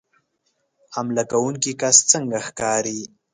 [0.95, 2.99] حمله کوونکی کس څنګه ښکاري